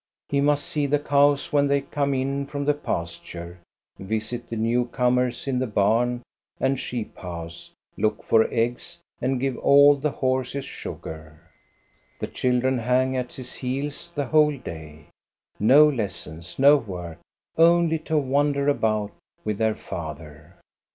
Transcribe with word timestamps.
He 0.29 0.41
must 0.41 0.65
see 0.65 0.87
the 0.87 0.97
cows 0.97 1.53
when 1.53 1.67
they 1.67 1.79
come 1.81 2.15
in 2.15 2.47
from 2.47 2.65
the 2.65 2.73
pasture, 2.73 3.59
visit 3.99 4.47
the 4.49 4.55
new 4.55 4.85
comers 4.87 5.47
in 5.47 5.59
the 5.59 5.67
barn 5.67 6.23
and 6.59 6.79
sheep 6.79 7.15
house, 7.19 7.69
look 7.97 8.23
for 8.23 8.47
eggs, 8.49 8.97
and 9.21 9.39
give 9.39 9.55
all 9.59 9.95
the 9.95 10.09
horses 10.09 10.65
sugar. 10.65 11.39
The 12.17 12.25
children 12.25 12.79
hang 12.79 13.15
at 13.15 13.33
his 13.35 13.53
heels 13.53 14.11
the 14.15 14.25
whole 14.25 14.57
day. 14.57 15.05
No 15.59 15.87
lessons, 15.87 16.57
no 16.57 16.77
work; 16.77 17.19
only 17.55 17.99
to 17.99 18.17
wander 18.17 18.69
about 18.69 19.11
with 19.45 19.59
their 19.59 19.75
father 19.75 20.55